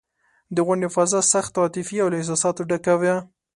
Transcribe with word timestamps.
د 0.55 0.57
غونډې 0.67 0.87
فضا 0.95 1.19
سخته 1.33 1.57
عاطفي 1.63 1.97
او 2.03 2.07
له 2.11 2.17
احساساتو 2.19 2.67
ډکه 2.69 2.93
وه. 3.01 3.15